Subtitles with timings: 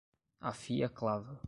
[0.51, 1.39] Afie a clava